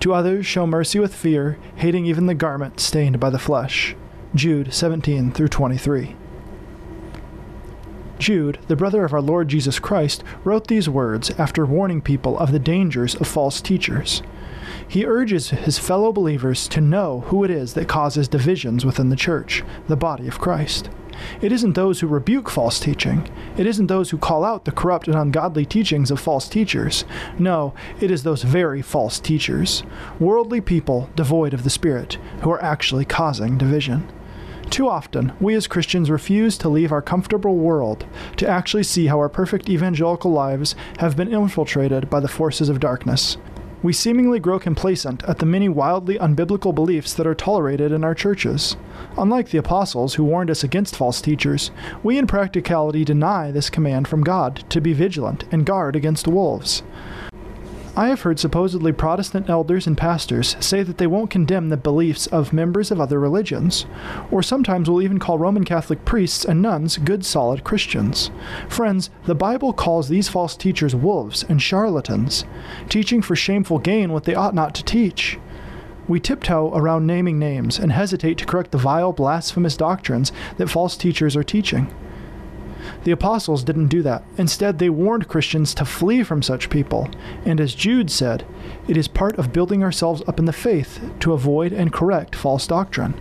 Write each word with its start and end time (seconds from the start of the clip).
To 0.00 0.14
others 0.14 0.46
show 0.46 0.66
mercy 0.66 0.98
with 0.98 1.14
fear, 1.14 1.58
hating 1.76 2.06
even 2.06 2.26
the 2.26 2.34
garment 2.34 2.80
stained 2.80 3.20
by 3.20 3.30
the 3.30 3.38
flesh. 3.38 3.94
Jude 4.34 4.72
17 4.72 5.32
through 5.32 5.48
23. 5.48 6.16
Jude, 8.18 8.58
the 8.68 8.76
brother 8.76 9.04
of 9.04 9.12
our 9.12 9.20
Lord 9.20 9.48
Jesus 9.48 9.80
Christ, 9.80 10.22
wrote 10.44 10.68
these 10.68 10.88
words 10.88 11.30
after 11.38 11.66
warning 11.66 12.00
people 12.00 12.38
of 12.38 12.52
the 12.52 12.60
dangers 12.60 13.16
of 13.16 13.26
false 13.26 13.60
teachers. 13.60 14.22
He 14.86 15.04
urges 15.04 15.50
his 15.50 15.78
fellow 15.78 16.12
believers 16.12 16.68
to 16.68 16.80
know 16.80 17.22
who 17.26 17.42
it 17.42 17.50
is 17.50 17.74
that 17.74 17.88
causes 17.88 18.28
divisions 18.28 18.84
within 18.84 19.08
the 19.08 19.16
church, 19.16 19.64
the 19.88 19.96
body 19.96 20.28
of 20.28 20.38
Christ. 20.38 20.88
It 21.40 21.52
isn't 21.52 21.74
those 21.74 22.00
who 22.00 22.06
rebuke 22.06 22.50
false 22.50 22.80
teaching. 22.80 23.28
It 23.56 23.66
isn't 23.66 23.86
those 23.86 24.10
who 24.10 24.18
call 24.18 24.44
out 24.44 24.64
the 24.64 24.72
corrupt 24.72 25.08
and 25.08 25.16
ungodly 25.16 25.66
teachings 25.66 26.10
of 26.10 26.20
false 26.20 26.48
teachers. 26.48 27.04
No, 27.38 27.74
it 28.00 28.10
is 28.10 28.22
those 28.22 28.42
very 28.42 28.82
false 28.82 29.20
teachers, 29.20 29.82
worldly 30.18 30.60
people 30.60 31.10
devoid 31.16 31.54
of 31.54 31.64
the 31.64 31.70
Spirit, 31.70 32.18
who 32.42 32.50
are 32.50 32.62
actually 32.62 33.04
causing 33.04 33.58
division. 33.58 34.08
Too 34.70 34.88
often, 34.88 35.32
we 35.38 35.54
as 35.54 35.66
Christians 35.66 36.10
refuse 36.10 36.56
to 36.56 36.68
leave 36.70 36.92
our 36.92 37.02
comfortable 37.02 37.56
world 37.56 38.06
to 38.38 38.48
actually 38.48 38.84
see 38.84 39.06
how 39.06 39.18
our 39.18 39.28
perfect 39.28 39.68
evangelical 39.68 40.30
lives 40.30 40.74
have 40.98 41.14
been 41.14 41.30
infiltrated 41.30 42.08
by 42.08 42.20
the 42.20 42.28
forces 42.28 42.70
of 42.70 42.80
darkness. 42.80 43.36
We 43.82 43.92
seemingly 43.92 44.38
grow 44.38 44.60
complacent 44.60 45.24
at 45.24 45.38
the 45.38 45.46
many 45.46 45.68
wildly 45.68 46.16
unbiblical 46.16 46.72
beliefs 46.72 47.14
that 47.14 47.26
are 47.26 47.34
tolerated 47.34 47.90
in 47.90 48.04
our 48.04 48.14
churches. 48.14 48.76
Unlike 49.18 49.50
the 49.50 49.58
apostles 49.58 50.14
who 50.14 50.22
warned 50.22 50.50
us 50.50 50.62
against 50.62 50.94
false 50.94 51.20
teachers, 51.20 51.72
we 52.04 52.16
in 52.16 52.28
practicality 52.28 53.04
deny 53.04 53.50
this 53.50 53.70
command 53.70 54.06
from 54.06 54.22
God 54.22 54.62
to 54.70 54.80
be 54.80 54.92
vigilant 54.92 55.46
and 55.50 55.66
guard 55.66 55.96
against 55.96 56.28
wolves. 56.28 56.84
I 57.94 58.08
have 58.08 58.22
heard 58.22 58.38
supposedly 58.38 58.90
Protestant 58.92 59.50
elders 59.50 59.86
and 59.86 59.98
pastors 59.98 60.56
say 60.60 60.82
that 60.82 60.96
they 60.96 61.06
won't 61.06 61.28
condemn 61.28 61.68
the 61.68 61.76
beliefs 61.76 62.26
of 62.26 62.54
members 62.54 62.90
of 62.90 62.98
other 62.98 63.20
religions, 63.20 63.84
or 64.30 64.42
sometimes 64.42 64.88
will 64.88 65.02
even 65.02 65.18
call 65.18 65.38
Roman 65.38 65.64
Catholic 65.64 66.02
priests 66.06 66.42
and 66.42 66.62
nuns 66.62 66.96
good, 66.96 67.22
solid 67.22 67.64
Christians. 67.64 68.30
Friends, 68.66 69.10
the 69.26 69.34
Bible 69.34 69.74
calls 69.74 70.08
these 70.08 70.30
false 70.30 70.56
teachers 70.56 70.94
wolves 70.94 71.44
and 71.46 71.60
charlatans, 71.60 72.46
teaching 72.88 73.20
for 73.20 73.36
shameful 73.36 73.78
gain 73.78 74.10
what 74.10 74.24
they 74.24 74.34
ought 74.34 74.54
not 74.54 74.74
to 74.76 74.84
teach. 74.84 75.38
We 76.08 76.18
tiptoe 76.18 76.74
around 76.74 77.06
naming 77.06 77.38
names 77.38 77.78
and 77.78 77.92
hesitate 77.92 78.38
to 78.38 78.46
correct 78.46 78.70
the 78.70 78.78
vile, 78.78 79.12
blasphemous 79.12 79.76
doctrines 79.76 80.32
that 80.56 80.70
false 80.70 80.96
teachers 80.96 81.36
are 81.36 81.44
teaching. 81.44 81.92
The 83.04 83.10
apostles 83.10 83.64
didn't 83.64 83.88
do 83.88 84.02
that. 84.02 84.22
Instead, 84.36 84.78
they 84.78 84.88
warned 84.88 85.28
Christians 85.28 85.74
to 85.74 85.84
flee 85.84 86.22
from 86.22 86.42
such 86.42 86.70
people. 86.70 87.10
And 87.44 87.60
as 87.60 87.74
Jude 87.74 88.10
said, 88.10 88.46
it 88.86 88.96
is 88.96 89.08
part 89.08 89.38
of 89.38 89.52
building 89.52 89.82
ourselves 89.82 90.22
up 90.28 90.38
in 90.38 90.44
the 90.44 90.52
faith 90.52 91.00
to 91.20 91.32
avoid 91.32 91.72
and 91.72 91.92
correct 91.92 92.36
false 92.36 92.66
doctrine. 92.66 93.14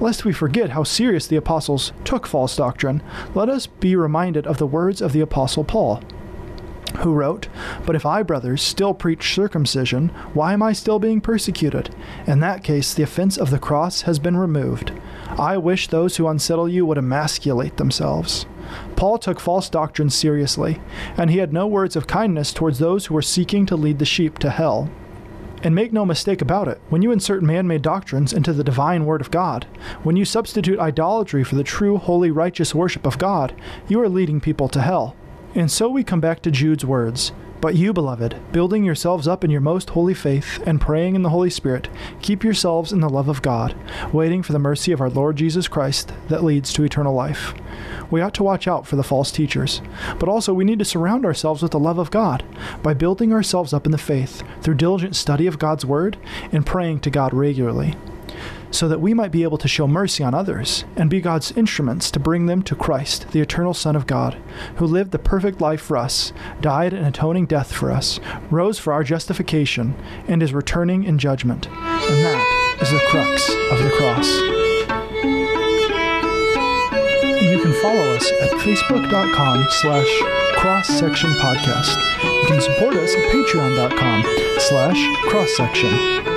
Lest 0.00 0.24
we 0.24 0.32
forget 0.32 0.70
how 0.70 0.84
serious 0.84 1.26
the 1.26 1.36
apostles 1.36 1.92
took 2.04 2.26
false 2.26 2.54
doctrine, 2.56 3.02
let 3.34 3.48
us 3.48 3.66
be 3.66 3.96
reminded 3.96 4.46
of 4.46 4.58
the 4.58 4.66
words 4.66 5.00
of 5.00 5.12
the 5.12 5.20
apostle 5.20 5.64
Paul 5.64 6.02
who 6.98 7.12
wrote, 7.12 7.48
But 7.86 7.96
if 7.96 8.04
I, 8.04 8.22
brothers, 8.22 8.62
still 8.62 8.94
preach 8.94 9.34
circumcision, 9.34 10.08
why 10.34 10.52
am 10.52 10.62
I 10.62 10.72
still 10.72 10.98
being 10.98 11.20
persecuted? 11.20 11.94
In 12.26 12.40
that 12.40 12.64
case, 12.64 12.94
the 12.94 13.02
offense 13.02 13.36
of 13.36 13.50
the 13.50 13.58
cross 13.58 14.02
has 14.02 14.18
been 14.18 14.36
removed. 14.36 14.92
I 15.38 15.56
wish 15.56 15.88
those 15.88 16.16
who 16.16 16.28
unsettle 16.28 16.68
you 16.68 16.86
would 16.86 16.98
emasculate 16.98 17.76
themselves. 17.76 18.46
Paul 18.96 19.18
took 19.18 19.40
false 19.40 19.70
doctrine 19.70 20.10
seriously, 20.10 20.80
and 21.16 21.30
he 21.30 21.38
had 21.38 21.52
no 21.52 21.66
words 21.66 21.96
of 21.96 22.06
kindness 22.06 22.52
towards 22.52 22.78
those 22.78 23.06
who 23.06 23.14
were 23.14 23.22
seeking 23.22 23.66
to 23.66 23.76
lead 23.76 23.98
the 23.98 24.04
sheep 24.04 24.38
to 24.38 24.50
hell. 24.50 24.90
And 25.62 25.74
make 25.74 25.92
no 25.92 26.04
mistake 26.04 26.40
about 26.40 26.68
it, 26.68 26.80
when 26.88 27.02
you 27.02 27.10
insert 27.10 27.42
man 27.42 27.66
made 27.66 27.82
doctrines 27.82 28.32
into 28.32 28.52
the 28.52 28.62
divine 28.62 29.06
Word 29.06 29.20
of 29.20 29.30
God, 29.30 29.66
when 30.04 30.16
you 30.16 30.24
substitute 30.24 30.78
idolatry 30.78 31.42
for 31.42 31.56
the 31.56 31.64
true, 31.64 31.96
holy, 31.96 32.30
righteous 32.30 32.74
worship 32.74 33.04
of 33.04 33.18
God, 33.18 33.54
you 33.88 34.00
are 34.00 34.08
leading 34.08 34.40
people 34.40 34.68
to 34.68 34.80
hell. 34.80 35.16
And 35.58 35.70
so 35.70 35.88
we 35.88 36.04
come 36.04 36.20
back 36.20 36.40
to 36.42 36.52
Jude's 36.52 36.84
words 36.84 37.32
but 37.60 37.74
you, 37.74 37.92
beloved, 37.92 38.36
building 38.52 38.84
yourselves 38.84 39.26
up 39.26 39.42
in 39.42 39.50
your 39.50 39.60
most 39.60 39.90
holy 39.90 40.14
faith 40.14 40.62
and 40.64 40.80
praying 40.80 41.16
in 41.16 41.22
the 41.22 41.30
Holy 41.30 41.50
Spirit, 41.50 41.88
keep 42.22 42.44
yourselves 42.44 42.92
in 42.92 43.00
the 43.00 43.08
love 43.08 43.28
of 43.28 43.42
God, 43.42 43.74
waiting 44.12 44.44
for 44.44 44.52
the 44.52 44.60
mercy 44.60 44.92
of 44.92 45.00
our 45.00 45.10
Lord 45.10 45.34
Jesus 45.34 45.66
Christ 45.66 46.12
that 46.28 46.44
leads 46.44 46.72
to 46.72 46.84
eternal 46.84 47.14
life. 47.14 47.54
We 48.12 48.20
ought 48.20 48.34
to 48.34 48.44
watch 48.44 48.68
out 48.68 48.86
for 48.86 48.94
the 48.94 49.02
false 49.02 49.32
teachers, 49.32 49.82
but 50.20 50.28
also 50.28 50.54
we 50.54 50.64
need 50.64 50.78
to 50.78 50.84
surround 50.84 51.26
ourselves 51.26 51.60
with 51.60 51.72
the 51.72 51.80
love 51.80 51.98
of 51.98 52.12
God 52.12 52.44
by 52.80 52.94
building 52.94 53.32
ourselves 53.32 53.72
up 53.72 53.86
in 53.86 53.92
the 53.92 53.98
faith 53.98 54.44
through 54.62 54.74
diligent 54.74 55.16
study 55.16 55.48
of 55.48 55.58
God's 55.58 55.84
Word 55.84 56.16
and 56.52 56.64
praying 56.64 57.00
to 57.00 57.10
God 57.10 57.34
regularly 57.34 57.96
so 58.70 58.88
that 58.88 59.00
we 59.00 59.14
might 59.14 59.32
be 59.32 59.42
able 59.42 59.58
to 59.58 59.68
show 59.68 59.86
mercy 59.86 60.22
on 60.22 60.34
others 60.34 60.84
and 60.96 61.08
be 61.08 61.20
God's 61.20 61.52
instruments 61.52 62.10
to 62.10 62.20
bring 62.20 62.46
them 62.46 62.62
to 62.62 62.74
Christ, 62.74 63.30
the 63.32 63.40
eternal 63.40 63.74
Son 63.74 63.96
of 63.96 64.06
God, 64.06 64.34
who 64.76 64.86
lived 64.86 65.10
the 65.10 65.18
perfect 65.18 65.60
life 65.60 65.80
for 65.80 65.96
us, 65.96 66.32
died 66.60 66.92
an 66.92 67.04
atoning 67.04 67.46
death 67.46 67.72
for 67.72 67.90
us, 67.90 68.20
rose 68.50 68.78
for 68.78 68.92
our 68.92 69.04
justification, 69.04 69.94
and 70.26 70.42
is 70.42 70.52
returning 70.52 71.04
in 71.04 71.18
judgment. 71.18 71.66
And 71.68 72.24
that 72.24 72.78
is 72.82 72.90
the 72.90 73.00
crux 73.08 73.48
of 73.70 73.82
the 73.82 73.90
cross. 73.96 74.28
You 77.42 77.62
can 77.62 77.72
follow 77.80 78.14
us 78.14 78.30
at 78.42 78.50
facebook.com 78.60 79.66
slash 79.70 80.20
cross-section 80.54 81.30
podcast. 81.34 81.96
You 82.22 82.46
can 82.46 82.60
support 82.60 82.94
us 82.96 83.14
at 83.14 83.32
patreon.com 83.32 84.24
slash 84.58 85.28
cross-section. 85.28 86.27